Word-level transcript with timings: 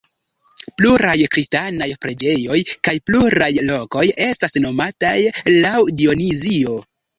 Pluraj 0.79 1.13
kristanaj 1.35 1.87
preĝejoj 2.05 2.57
kaj 2.89 2.95
pluraj 3.11 3.51
lokoj 3.69 4.03
estas 4.31 4.59
nomataj 4.67 5.15
laŭ 5.61 5.77
Dionizio. 6.03 6.83